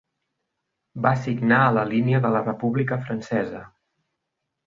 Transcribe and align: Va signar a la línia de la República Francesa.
Va 1.05 1.11
signar 1.25 1.59
a 1.65 1.75
la 1.75 1.83
línia 1.91 2.23
de 2.25 2.33
la 2.37 2.41
República 2.49 2.99
Francesa. 3.05 3.61